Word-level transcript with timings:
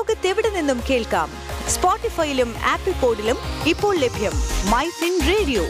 ലോകത്തെവിടെ 0.00 0.50
നിന്നും 0.50 0.80
കേൾക്കാം? 0.90 1.30
സ്പോട്ടിഫൈയിലും 1.68 2.54
ആപ്പിൾ 2.70 2.92
പോഡിലും 2.92 3.36
ഇപ്പോൾ 3.66 3.96
ലഭ്യം 3.96 4.32
മൈ 4.70 4.88
ഫിൻ 4.88 5.20
റേഡിയോ. 5.28 5.62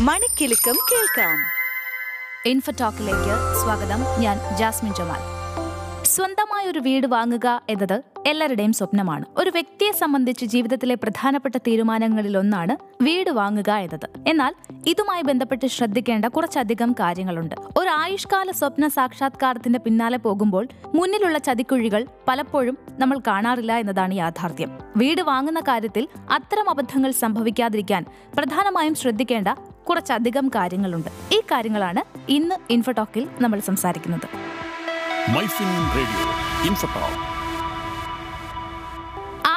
മണിക്കെലക്കം 0.00 0.78
കേൾക്കാം. 0.92 1.38
ഇൻഫോടോക്കിലേക്ക് 2.46 3.62
സ്വാഗതം. 3.62 4.20
ഞാൻ 4.20 4.56
ജാസ്മിൻ 4.56 4.94
ജമാൽ. 4.94 5.35
സ്വന്തമായ 6.16 6.66
ഒരു 6.66 6.78
വീട് 6.78 7.06
വാങ്ങുക 7.06 7.62
എന്നത് 7.68 8.02
എല്ലാവരുടെയും 8.26 8.72
സ്വപ്നമാണ്. 8.72 9.24
ഒരു 9.36 9.50
വ്യക്തിയെ 9.50 9.92
സംബന്ധിച്ച് 9.92 10.44
ജീവിതത്തിലെ 10.44 10.94
പ്രധാനപ്പെട്ട 10.94 11.56
തീരുമാനങ്ങളിൽ 11.56 12.38
ഒന്നാണ് 12.38 12.76
വീട് 13.02 13.30
വാങ്ങുക 13.30 13.70
എന്നത്. 13.70 14.10
എന്നാൽ 14.26 14.54
ഇതുമായി 14.86 15.22
ബന്ധപ്പെട്ട് 15.22 15.66
ശ്രദ്ധിക്കേണ്ട 15.66 16.24
കുറച്ചധികം 16.24 16.92
കാര്യങ്ങളുണ്ട്. 16.92 17.54
ഒരു 17.76 17.88
ആയുഷ്കാല 17.88 18.50
സ്വപ്ന 18.50 18.88
സാക്ഷാത്കാരത്തിന്റെ 18.88 19.78
പിന്നാലെ 19.78 20.16
പോകുമ്പോൾ 20.18 20.68
മുന്നിലുള്ള 20.94 21.38
ചതിക്കുഴികൾ 21.38 22.06
പലപ്പോഴും 22.28 22.78
നമ്മൾ 22.98 23.18
കാണാറില്ല 23.26 23.76
എന്നതാണ് 23.76 24.14
യാഥാർത്ഥ്യം. 24.14 24.78
വീട് 24.96 25.22
വാങ്ങുന്ന 25.22 25.60
കാര്യത്തിൽ 25.60 26.08
അത്തരം 26.30 26.70
അബദ്ധങ്ങൾ 26.70 27.10
സംഭവിക്കാതിരിക്കാൻ 27.10 28.04
പ്രധാനമായും 28.38 28.94
ശ്രദ്ധിക്കേണ്ട 28.94 29.48
കുറച്ചധികം 29.88 30.48
കാര്യങ്ങളുണ്ട്. 30.48 31.34
ഈ 31.34 31.40
കാര്യങ്ങളാണ് 31.40 32.02
ഇന്ന് 32.28 32.54
ഇൻഫോടോക്കിൽ 32.70 33.28
നമ്മൾ 33.40 33.60
സംസാരിക്കുന്നത്. 33.60 34.45
മൈഫിൻ 35.34 35.70
റേഡിയോ 35.96 36.26
ഇൻഫോടോക്ക് 36.66 37.35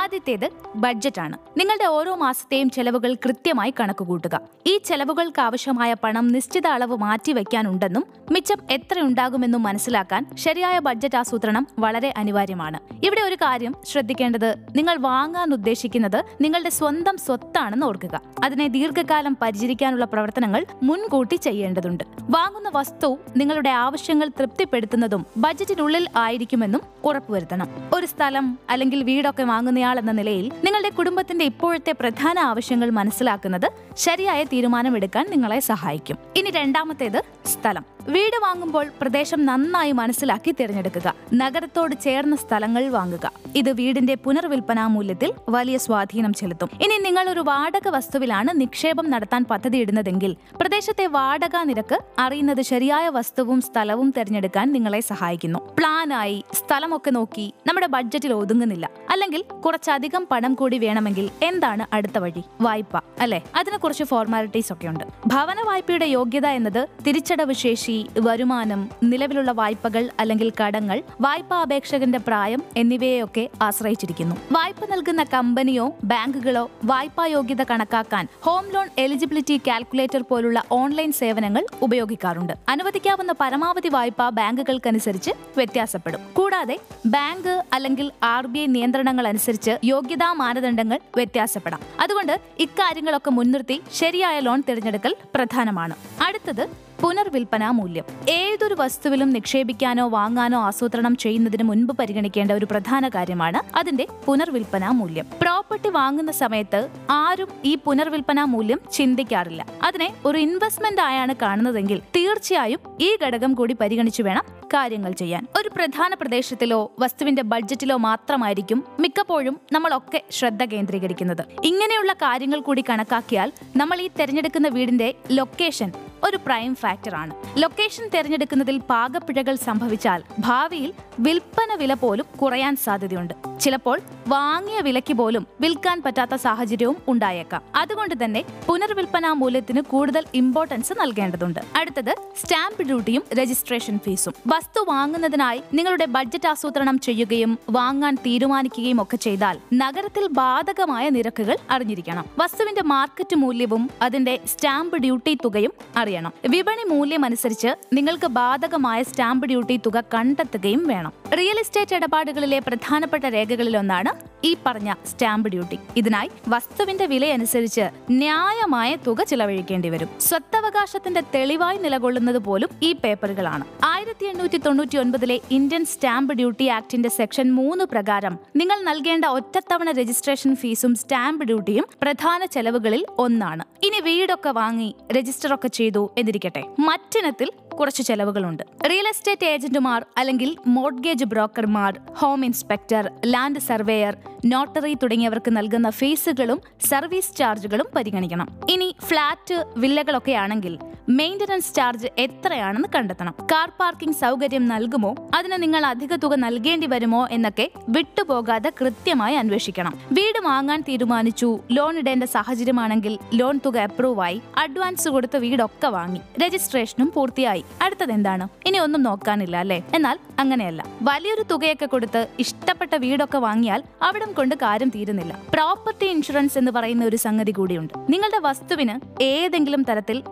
ആദ്യത്തേത് 0.09 1.19
ആണ് 1.19 1.37
നിങ്ങളുടെ 1.57 1.85
ഓരോ 1.85 2.15
മാസത്തെയും 2.15 2.69
ചെലവുകൾ 2.69 3.13
കൃത്യമായി 3.13 3.73
കണക്കുകൂട്ടുക. 3.79 4.41
ഈ 4.67 4.77
ചെലവുകൾക്ക് 4.77 5.41
ആവശ്യമായ 5.41 5.93
പണം 5.93 6.27
നിശ്ചിത 6.27 6.67
അളവ് 6.67 6.97
മാറ്റിവെക്കാനുണ്ടെന്നും 6.97 8.03
മിച്ചം 8.31 8.57
എത്രയുണ്ടാകുമെന്നും 8.71 9.63
മനസ്സിലാക്കാൻ 9.63 10.25
ശരിയായ 10.33 10.79
ബഡ്ജറ്റ് 10.79 11.15
ആസൂത്രണം 11.15 11.67
വളരെ 11.79 12.13
അനിവാര്യമാണ്. 12.17 12.79
ഇവിടെ 13.05 13.21
ഒരു 13.21 13.35
കാര്യം 13.35 13.75
ശ്രദ്ധിക്കേണ്ടത് 13.85 14.55
നിങ്ങൾ 14.75 14.97
വാങ്ങാൻ 14.97 15.53
ഉദ്ദേശിക്കുന്നത് 15.53 16.23
നിങ്ങളുടെ 16.41 16.69
സ്വന്തം 16.69 17.17
സ്വത്താണെന്ന് 17.17 17.85
ഓർക്കുക. 17.85 18.21
അതിനെ 18.43 18.67
ദീർഘകാലം 18.67 19.37
പരിചരിക്കാനുള്ള 19.41 20.05
പ്രവർത്തനങ്ങൾ 20.05 20.65
മുൻകൂട്ടി 20.83 21.35
ചെയ്യേണ്ടതുണ്ട്. 21.35 22.03
വാങ്ങുന്ന 22.21 22.71
വസ്തു 22.73 23.17
നിങ്ങളുടെ 23.37 23.69
ആവശ്യങ്ങൾ 23.69 24.27
തൃപ്തിപ്പെടുത്തുന്നതും 24.39 25.25
ബഡ്ജറ്റിനുള്ളിൽ 25.37 26.07
ആയിരിക്കുമെന്നും 26.15 26.81
ഉറപ്പുവരുത്തണം. 27.03 27.67
ഒരു 27.93 28.05
സ്ഥലം 28.05 28.59
അല്ലെങ്കിൽ 28.69 29.03
വീടൊക്കെ 29.03 29.43
വാങ്ങുന്നയാൾ 29.43 29.98
എന്ന 29.99 30.11
നിലയിൽ 30.11 30.51
നിങ്ങളുടെ 30.63 30.89
കുടുംബത്തിന്റെ 30.89 31.45
ഇപ്പോഴത്തെ 31.45 31.91
പ്രധാന 31.91 32.39
ആവശ്യങ്ങൾ 32.39 32.89
മനസ്സിലാക്കുന്നത് 32.89 33.71
ശരിയായ 33.97 34.43
തീരുമാനമെടുക്കാൻ 34.43 35.25
നിങ്ങളെ 35.29 35.59
സഹായിക്കും. 35.59 36.17
ഇനി 36.35 36.49
രണ്ടാമത്തേത് 36.49 37.23
സ്ഥലം. 37.45 37.85
വീട് 38.09 38.37
വാങ്ങുമ്പോൾ 38.43 38.85
പ്രദേശം 39.01 39.45
നന്നായി 39.45 39.91
മനസ്സിലാക്കി 39.91 40.51
തിരഞ്ഞെടുക്കുക. 40.59 41.13
നഗരത്തോട് 41.33 41.95
ചേർന്ന 42.03 42.35
സ്ഥലങ്ങൾ 42.35 42.87
വാങ്ങുക. 42.89 43.31
ഇത് 43.55 43.71
വീടിന്റെ 43.71 44.15
പുനർവിൽപ്പനാ 44.15 44.87
മൂല്യത്തിൽ 44.87 45.33
വലിയ 45.49 45.77
സ്വാധീനം 45.77 46.33
ചെലുത്തും. 46.33 46.69
ഇനി 46.81 46.97
നിങ്ങൾ 46.97 47.29
ഒരു 47.29 47.39
വാടക 47.39 47.87
വസ്തുവിലാണ് 47.87 48.61
നിക്ഷേപം 48.61 49.11
നടത്താൻ 49.11 49.45
പദ്ധതിയിടുന്നതെങ്കിൽ 49.51 50.35
പ്രദേശത്തെ 50.61 51.07
വാടക 51.07 51.57
നിരക്ക് 51.63 51.99
അറിയുന്നത് 52.19 52.61
ശരിയായ 52.61 53.09
വസ്തുവും 53.09 53.61
സ്ഥലവും 53.61 54.13
തിരഞ്ഞെടുക്കാൻ 54.17 54.73
നിങ്ങളെ 54.73 54.99
സഹായിക്കുന്നു. 54.99 55.59
പ്ലാനായി 55.79 56.43
സ്ഥലമൊക്കെ 56.53 57.11
നോക്കി 57.11 57.53
നമ്മുടെ 57.67 57.87
ബഡ്ജറ്റിൽ 57.87 58.33
ഒതുങ്ങുന്നില്ല. 58.33 58.89
അല്ലെങ്കിൽ 59.09 59.43
കുറച്ചധികം 59.89 60.27
പണം 60.31 60.53
കൂടി 60.53 60.77
വേണമെങ്കിൽ 60.77 61.29
എന്താണ് 61.43 61.95
അടുത്ത 61.95 62.17
വഴി? 62.17 62.43
വായ്പ 62.61 63.01
അല്ലെ? 63.21 63.41
കുറച്ച് 63.77 64.03
ഫോർമാലിറ്റീസ് 64.03 64.73
ഒക്കെ 64.73 64.87
ഉണ്ട്. 64.87 65.03
ഭവന 65.27 65.55
വായ്പയുടെ 65.65 66.05
യോഗ്യത 66.05 66.47
എന്നത് 66.47 66.87
തിരിച്ചടവ് 67.07 67.53
ശേഷി 67.53 68.07
വരുമാനം 68.19 68.89
നിലവിലുള്ള 69.03 69.51
വായ്പകൾ 69.51 70.09
അല്ലെങ്കിൽ 70.19 70.51
കടങ്ങൾ 70.63 71.03
വായ്പാ 71.21 71.61
അപേക്ഷകന്റെ 71.61 72.17
പ്രായം 72.17 72.63
എന്നിവയെയൊക്കെ 72.77 73.49
ആശ്രയിച്ചിരിക്കുന്നു. 73.61 74.35
വായ്പ 74.51 74.85
നൽകുന്ന 74.85 75.23
കമ്പനിയോ 75.23 75.95
ബാങ്കുകളോ 76.03 76.71
വായ്പാ 76.85 77.25
യോഗ്യത 77.25 77.63
കണക്കാക്കാൻ 77.63 78.27
ഹോം 78.41 78.71
ലോൺ 78.71 78.89
എലിജിബിലിറ്റി 78.97 79.61
കാൽക്കുലേറ്റർ 79.67 80.23
പോലുള്ള 80.29 80.63
ഓൺലൈൻ 80.71 81.11
സേവനങ്ങൾ 81.11 81.65
ഉപയോഗിക്കാറുണ്ട്. 81.81 82.53
അനുവദിക്കാവുന്ന 82.69 83.35
പരമാവധി 83.41 83.87
വായ്പ 83.87 84.29
ബാങ്കുകൾക്കനുസരിച്ച് 84.29 85.31
വ്യത്യാസപ്പെടും. 85.57 86.19
കൂടാതെ 86.33 86.79
ബാങ്ക് 87.05 87.63
അല്ലെങ്കിൽ 87.73 88.11
ആർ 88.23 88.47
ബി 88.47 88.59
ഐ 88.59 88.65
നിയന്ത്രണങ്ങൾ 88.65 89.27
അനുസരിച്ച് 89.27 89.78
യോഗ്യതാ 89.83 90.33
മാനദണ്ഡങ്ങൾ 90.33 90.99
വ്യത്യാസപ്പെടാം. 91.15 91.81
അതുകൊണ്ട് 91.99 92.41
ഇക്കാര്യങ്ങളൊക്കെ 92.59 93.31
മുൻനിർത്തി 93.31 93.81
ശരിയായ 93.91 94.39
ലോൺ 94.39 94.63
തിരഞ്ഞെടുക്കൽ 94.69 95.15
പ്രധാനമാണ്. 95.35 95.95
അടുത്തത് 96.23 96.88
പുനർവിൽപ്പനാ 97.01 97.71
മൂല്യം. 97.71 98.03
ഏതൊരു 98.29 98.75
വസ്തുവിലും 98.79 99.29
നിക്ഷേപിക്കാനോ 99.29 100.07
വാങ്ങാനോ 100.07 100.61
ആസൂത്രണം 100.61 101.15
ചെയ്യുന്നതിന് 101.15 101.63
മുൻപ് 101.63 101.93
പരിഗണിക്കേണ്ട 101.93 102.51
ഒരു 102.51 102.65
പ്രധാന 102.65 103.09
കാര്യമാണ് 103.09 103.77
അതിന്റെ 103.77 104.07
പുനർവിൽപ്പന 104.25 104.87
മൂല്യം. 104.87 105.25
പ്രോപ്പർട്ടി 105.41 105.89
വാങ്ങുന്ന 105.89 106.31
സമയത്ത് 106.31 106.89
ആരും 107.09 107.47
ഈ 107.65 107.75
പുനർവിൽപ്പന 107.75 108.43
മൂല്യം 108.43 108.79
ചിന്തിക്കാറില്ല. 108.91 109.65
അതിനെ 109.83 110.13
ഒരു 110.25 110.37
ഇൻവെസ്റ്റ്മെന്റ് 110.37 111.01
ആയാണ് 111.01 111.35
കാണുന്നതെങ്കിൽ 111.41 111.99
തീർച്ചയായും 112.15 112.79
ഈ 113.01 113.17
ഘടകം 113.25 113.53
കൂടി 113.53 113.73
പരിഗണിച്ചു 113.73 114.23
വേണം 114.23 114.43
കാര്യങ്ങൾ 114.73 115.11
ചെയ്യാൻ. 115.11 115.47
ഒരു 115.55 115.69
പ്രധാന 115.69 116.13
പ്രദേശത്തിലോ 116.13 116.91
വസ്തുവിന്റെ 116.99 117.41
ബഡ്ജറ്റിലോ 117.41 117.97
മാത്രമായിരിക്കും 117.97 118.83
മിക്കപ്പോഴും 118.99 119.59
നമ്മളൊക്കെ 119.71 120.23
ശ്രദ്ധ 120.31 120.65
കേന്ദ്രീകരിക്കുന്നത്. 120.65 121.45
ഇങ്ങനെയുള്ള 121.63 122.13
കാര്യങ്ങൾ 122.13 122.59
കൂടി 122.61 122.83
കണക്കാക്കിയാൽ 122.89 123.51
നമ്മൾ 123.75 124.01
ഈ 124.01 124.07
തിരഞ്ഞെടുക്കുന്ന 124.07 124.67
വീടിന്റെ 124.67 125.13
ലൊക്കേഷൻ 125.31 125.91
ഒരു 126.23 126.37
പ്രൈം 126.37 126.75
ഫാക്ടറാണ് 126.89 127.33
ലൊക്കേഷൻ 127.57 128.05
തിരഞ്ഞെടുക്കുന്നതിൽ 128.13 128.77
പാകപ്പിഴകൾ 128.89 129.55
സംഭവിച്ചാൽ 129.55 130.23
ഭാവിയിൽ 130.39 130.93
വിൽപ്പന 131.19 131.75
വില 131.79 131.93
പോലും 131.93 132.27
കുറയാൻ 132.41 132.75
സാധ്യതയുണ്ട്. 132.75 133.33
ചിലപ്പോൾ 133.59 133.97
വാങ്ങിയ 134.29 134.79
വിലയ്ക്ക് 134.81 135.13
പോലും 135.13 135.47
വിൽക്കാൻ 135.61 136.01
പറ്റാത്ത 136.05 136.35
സാഹചര്യവും 136.35 136.97
ഉണ്ടായേക്കാം. 137.07 137.61
അതുകൊണ്ട് 137.75 138.15
തന്നെ 138.23 138.43
പുനർവിൽപ്പനാ 138.67 139.33
മൂല്യത്തിന് 139.33 139.81
കൂടുതൽ 139.81 140.23
ഇമ്പോർട്ടൻസ് 140.33 140.93
നൽകേണ്ടതുണ്ട്. 140.99 141.59
അടുത്തത് 141.75 142.15
സ്റ്റാമ്പ് 142.41 142.83
ഡ്യൂട്ടിയും 142.83 143.23
രജിസ്ട്രേഷൻ 143.33 143.99
ഫീസും 143.99 144.33
വസ്തു 144.47 144.85
വാങ്ങുന്നതിനായി 144.87 145.61
നിങ്ങളുടെ 145.73 146.05
ബഡ്ജറ്റ് 146.05 146.47
ആസൂത്രണം 146.47 146.99
ചെയ്യുകയും 146.99 147.59
വാങ്ങാൻ 147.69 148.15
തീരുമാനിക്കുകയും 148.15 149.01
ഒക്കെ 149.01 149.17
ചെയ്താൽ 149.17 149.57
നഗരത്തിൽ 149.73 150.27
ബാധകമായ 150.31 151.09
നിരക്കുകൾ 151.09 151.57
അറിഞ്ഞിരിക്കണം. 151.69 152.25
വസ്തുവിന്റെ 152.39 152.83
മാർക്കറ്റ് 152.83 153.35
മൂല്യവും 153.35 153.89
അതിന്റെ 154.01 154.39
സ്റ്റാമ്പ് 154.47 154.97
ഡ്യൂട്ടി 154.97 155.37
തുകയും 155.45 155.73
അറിയണം. 155.97 156.33
വിപണി 156.49 156.89
മൂല്യം 156.89 157.25
അനുസരിച്ച് 157.25 157.75
നിങ്ങൾക്ക് 157.93 158.27
ബാധകമായ 158.27 159.03
സ്റ്റാമ്പ് 159.03 159.47
ഡ്യൂട്ടി 159.47 159.77
തുക 159.77 160.03
കണ്ടെത്തുകയും 160.13 160.87
വേണം. 160.87 161.13
റിയൽ 161.37 161.59
എസ്റ്റേറ്റ് 161.59 161.95
ഇടപാടുകളിലെ 161.95 162.59
പ്രധാനപ്പെട്ട 162.59 163.23
രേഖകളിലൊന്നാണ് 163.23 164.18
ഈ 164.43 164.57
പറഞ്ഞ 164.65 164.93
സ്റ്റാമ്പ് 165.05 165.49
ഡ്യൂട്ടി. 165.49 165.79
ഇതിനായി 165.97 166.29
വസ്തുവിന്റെ 166.47 167.05
വിലയനുസരിച്ച് 167.05 167.89
ന്യായമായ 168.11 168.95
തുക 168.95 169.23
ചിലവഴിക്കേണ്ടി 169.23 169.89
വരും. 169.89 170.09
സ്വത്തവകാശത്തിന്റെ 170.19 171.23
തെളിവായി 171.35 171.77
നിലകൊള്ളുന്നത് 171.77 172.37
പോലും 172.37 172.69
ഈ 172.83 172.93
പേപ്പറുകളാണ്. 172.93 173.63
ആയിരത്തി 173.83 174.25
എണ്ണൂറ്റി 174.25 174.57
തൊണ്ണൂറ്റി 174.57 174.97
ഒൻപതിലെ 174.97 175.39
ഇന്ത്യൻ 175.51 175.85
സ്റ്റാമ്പ് 175.85 176.33
ഡ്യൂട്ടി 176.33 176.67
ആക്ടിന്റെ 176.67 177.09
സെക്ഷൻ 177.09 177.55
മൂന്ന് 177.55 177.85
പ്രകാരം 177.85 178.37
നിങ്ങൾ 178.55 178.83
നൽകേണ്ട 178.83 179.25
ഒറ്റത്തവണ 179.25 179.91
രജിസ്ട്രേഷൻ 179.91 180.55
ഫീസും 180.55 180.95
സ്റ്റാമ്പ് 180.95 181.45
ഡ്യൂട്ടിയും 181.45 181.85
പ്രധാന 182.01 182.45
ചെലവുകളിൽ 182.45 183.05
ഒന്നാണ്. 183.17 183.63
ഇനി 183.85 183.99
വീടൊക്കെ 184.01 184.49
വാങ്ങി 184.49 184.95
രജിസ്റ്റർ 185.11 185.53
ഒക്കെ 185.53 185.67
ചെയ്തു 185.67 186.11
എന്നിരിക്കട്ടെ. 186.17 186.63
മറ്റിനത്തിൽ 186.79 187.51
കുറച്ച് 187.79 188.03
ചെലവുകളുണ്ട്. 188.03 188.63
റിയൽ 188.89 189.07
എസ്റ്റേറ്റ് 189.07 189.45
ഏജന്റുമാർ 189.45 190.05
അല്ലെങ്കിൽ 190.17 190.57
mortgage 190.67 191.25
ബ്രോക്കർമാർ 191.25 191.99
home 192.15 192.45
inspector 192.45 193.11
land 193.25 193.59
surveyor 193.59 194.17
notary 194.45 194.93
തുടങ്ങിയവർക്ക് 195.03 195.57
നൽകുന്ന 195.57 195.89
ഫീസുകളും 195.89 196.61
സർവീസ് 196.89 197.35
ചാർജുകളും 197.35 197.87
പരിഗണിക്കണം. 197.95 198.47
ഇനി 198.69 198.95
ഫ്ളാറ്റ് 199.05 199.65
വില്ലകളൊക്കെ 199.77 200.31
ആണെങ്കിൽ 200.31 200.79
മെയിന്റനൻസ് 201.09 201.75
ചാർജ് 201.75 202.07
എത്രയാണെന്ന് 202.17 202.87
കണ്ടെത്തണം. 202.95 203.35
കാർ 203.51 203.71
പാർക്കിംഗ് 203.79 204.15
സൗകര്യം 204.15 204.67
നൽകുമോ? 204.67 205.15
അതിന് 205.35 205.63
നിങ്ങൾ 205.63 205.85
അധിക 205.85 206.15
തുക 206.15 206.35
നൽകേണ്ടി 206.35 206.87
വരുമോ 206.87 207.27
എന്നൊക്കെ 207.31 207.71
വിട്ടുപോകാതെ 207.89 208.71
കൃത്യമായി 208.81 209.35
അന്വേഷിക്കണം. 209.35 209.93
വീട് 210.11 210.39
വാങ്ങാൻ 210.39 210.81
തീരുമാനിച്ചു. 210.81 211.59
ലോൺ 211.71 211.97
ഇടേണ്ട 211.97 212.23
സാഹചര്യമാണെങ്കിൽ 212.23 213.19
ലോൺ 213.33 213.59
തുക 213.65 213.77
അപ്രൂവ് 213.77 214.21
ആയി. 214.21 214.41
അഡ്വാൻസ് 214.57 215.09
കൊടുത്ത് 215.09 215.37
വീടൊക്കെ 215.37 215.87
വാങ്ങി. 215.87 216.21
രജിസ്ട്രേഷനും 216.39 217.11
പൂർത്തിയായി. 217.15 217.65
അടുത്തത് 217.81 218.11
എന്താണ്? 218.11 218.47
ഇനി 218.65 218.77
ഒന്നും 218.77 219.03
നോക്കാനില്ല 219.03 219.57
അല്ലേ? 219.57 219.83
എന്നാൽ 219.95 220.19
അങ്ങനെയല്ല. 220.39 220.85
വലിയൊരു 221.01 221.43
തുകയൊക്കെ 221.51 221.85
കൊടുത്ത് 221.85 222.27
ഇഷ്ടപ്പെട്ട 222.39 222.95
വീടൊക്കെ 222.95 223.37
വാങ്ങിയാൽ 223.37 223.83
അവിടം 224.01 224.33
കൊണ്ട് 224.33 224.55
കാര്യം 224.55 224.89
തീരുന്നില്ല. 224.89 225.39
പ്രോപ്പർട്ടി 225.53 226.05
ഇൻഷുറൻസ് 226.05 226.57
എന്ന് 226.57 226.71
പറയുന്ന 226.71 227.05
ഒരു 227.05 227.15
സംഗതി 227.15 227.51
കൂടിയുണ്ട്. 227.51 227.93
നിങ്ങളുടെ 228.09 228.39
വസ്തുവിന് 228.39 229.23
ഏതെങ്കിലും 229.23 229.83
തരത്തിൽ 229.83 230.23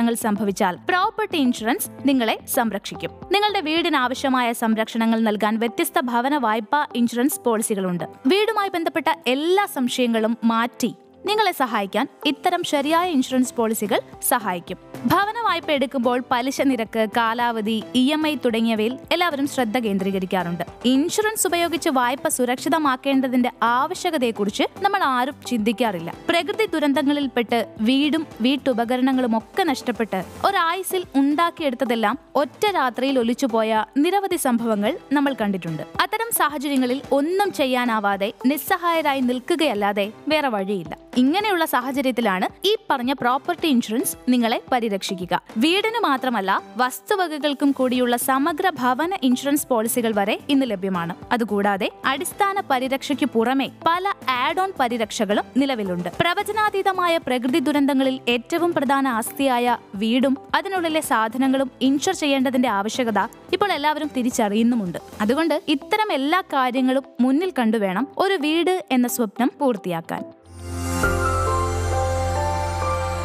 നാശനഷ്ടങ്ങൾ 0.00 0.14
സംഭവിച്ചാൽ 0.26 0.74
പ്രോപ്പർട്ടി 0.88 1.38
ഇൻഷുറൻസ് 1.46 1.88
നിങ്ങളെ 2.08 2.36
സംരക്ഷിക്കും. 2.54 3.10
നിങ്ങളുടെ 3.32 3.60
വീടിന് 3.60 3.96
ആവശ്യമായ 3.96 4.48
സംരക്ഷണങ്ങൾ 4.62 5.18
നൽകാൻ 5.20 5.54
വ്യത്യസ്ത 5.58 5.98
ഭവന 6.02 6.34
വായ്പാ 6.36 6.80
ഇൻഷുറൻസ് 6.96 7.40
പോളിസികളുണ്ട് 7.46 8.04
വീടുമായി 8.26 8.70
ബന്ധപ്പെട്ട 8.74 9.08
എല്ലാ 9.26 9.64
സംശയങ്ങളും 9.76 10.34
മാറ്റി 10.44 10.90
നിങ്ങളെ 11.26 11.52
സഹായിക്കാൻ 11.52 12.08
ഇത്തരം 12.26 12.62
ശരിയായ 12.62 13.10
ഇൻഷുറൻസ് 13.10 13.54
പോളിസികൾ 13.54 14.00
സഹായിക്കും. 14.28 14.78
ഭവന 15.06 15.34
വായ്പ 15.46 15.70
എടുക്കുമ്പോൾ 15.70 16.22
പലിശ 16.30 16.60
നിരക്ക് 16.60 17.06
കാലാവധി 17.16 17.82
ഇ 17.94 18.12
എം 18.12 18.26
ഐ 18.26 18.36
തുടങ്ങിയവയിൽ 18.44 18.98
എല്ലാവരും 19.12 19.48
ശ്രദ്ധ 19.48 19.78
കേന്ദ്രീകരിക്കാറുണ്ട്. 19.78 20.64
ഇൻഷുറൻസ് 20.84 21.46
ഉപയോഗിച്ച് 21.46 21.88
വായ്പ 21.88 22.28
സുരക്ഷിതമാക്കേണ്ടതിന്റെ 22.28 23.50
ആവശ്യകതയെക്കുറിച്ച് 23.62 24.62
നമ്മൾ 24.82 25.02
ആരും 25.02 25.34
ചിന്തിക്കാറില്ല. 25.46 26.14
പ്രകൃതി 26.28 26.66
ദുരന്തങ്ങളിൽപ്പെട്ട് 26.66 27.74
വീടും 27.80 28.26
വീട്ടുപകരണങ്ങളും 28.40 29.38
ഒക്കെ 29.38 29.62
നഷ്ടപ്പെട്ട് 29.62 30.24
ഒരായുസിൽ 30.44 31.04
ഉണ്ടാക്കിയെടുത്തതെല്ലാം 31.16 32.18
ഒറ്റ 32.34 32.66
രാത്രിയിൽ 32.74 33.18
ഒലിച്ചുപോയ 33.18 33.84
നിരവധി 33.96 34.36
സംഭവങ്ങൾ 34.36 34.98
നമ്മൾ 35.12 35.36
കണ്ടിട്ടുണ്ട്. 35.40 35.82
അത്തരം 36.00 36.30
സാഹചര്യങ്ങളിൽ 36.32 37.02
ഒന്നും 37.12 37.52
ചെയ്യാനാവാതെ 37.52 38.32
നിസ്സഹായരായി 38.46 39.20
നിൽക്കുകയല്ലാതെ 39.20 40.12
വേറെ 40.28 40.48
വഴിയില്ല. 40.48 40.96
ഇങ്ങനെയുള്ള 41.16 41.64
സാഹചര്യത്തിലാണ് 41.64 42.66
ഈ 42.66 42.76
പറഞ്ഞ 42.90 43.12
പ്രോപ്പർട്ടി 43.12 43.68
ഇൻഷുറൻസ് 43.68 44.16
നിങ്ങളെ 44.28 44.62
പരിരക്ഷിക്കുക. 44.72 45.42
വീടിന് 45.56 46.02
മാത്രമല്ല 46.02 46.62
വസ്തുവകകൾക്കും 46.76 47.72
കൂടിയുള്ള 47.72 48.16
സമഗ്ര 48.16 48.70
ഭവന 48.70 49.18
ഇൻഷുറൻസ് 49.22 49.66
പോളിസികൾ 49.66 50.12
വരെ 50.14 50.40
ഇന്ന് 50.48 50.66
ലഭ്യമാണ്. 50.70 51.14
അതുകൂടാതെ 51.32 51.90
അടിസ്ഥാന 52.04 52.62
പരിരക്ഷയ്ക്ക് 52.70 53.26
പുറമെ 53.26 53.70
പല 53.86 54.12
ആഡ് 54.28 54.60
ഓൺ 54.60 54.72
പരിരക്ഷകളും 54.80 55.44
നിലവിലുണ്ട്. 55.56 56.08
പ്രവചനാതീതമായ 56.20 57.16
പ്രകൃതി 57.16 57.58
ദുരന്തങ്ങളിൽ 57.58 58.20
ഏറ്റവും 58.28 58.72
പ്രധാന 58.72 59.08
ആസ്തിയായ 59.08 59.76
വീടും 59.94 60.38
അതിനുള്ളിലെ 60.54 61.00
സാധനങ്ങളും 61.00 61.70
ഇൻഷുർ 61.80 62.14
ചെയ്യേണ്ടതിന്റെ 62.14 62.68
ആവശ്യകത 62.68 63.18
ഇപ്പോൾ 63.52 63.72
എല്ലാവരും 63.72 64.10
തിരിച്ചറിയുന്നുമുണ്ട്. 64.16 64.98
അതുകൊണ്ട് 65.20 65.62
ഇത്തരം 65.68 66.12
എല്ലാ 66.12 66.40
കാര്യങ്ങളും 66.40 67.02
മുന്നിൽ 67.20 67.52
കണ്ടുവേണം 67.58 68.08
ഒരു 68.18 68.34
വീട് 68.34 68.84
എന്ന 68.90 69.08
സ്വപ്നം 69.08 69.50
പൂർത്തിയാക്കാൻ. 69.60 70.39